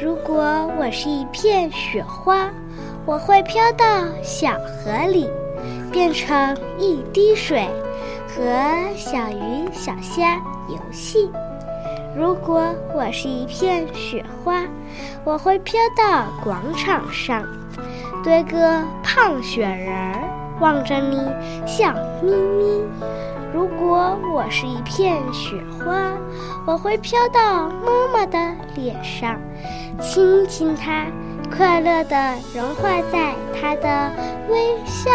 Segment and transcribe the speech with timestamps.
[0.00, 0.44] 如果
[0.78, 2.48] 我是一片雪花，
[3.04, 3.84] 我会飘到
[4.22, 5.28] 小河里，
[5.90, 7.68] 变成一滴水，
[8.28, 8.44] 和
[8.94, 10.36] 小鱼小虾
[10.68, 11.28] 游戏。
[12.16, 12.62] 如果
[12.94, 14.62] 我是一片雪花，
[15.24, 17.44] 我会飘到广场上，
[18.22, 20.22] 堆个胖雪人儿，
[20.60, 21.16] 望着你
[21.66, 22.82] 笑眯眯。
[23.52, 26.12] 如果我是一片雪花，
[26.66, 28.38] 我会飘到妈妈的
[28.74, 29.40] 脸上，
[30.00, 31.06] 亲亲她，
[31.56, 34.12] 快乐地融化在她的
[34.50, 35.07] 微笑。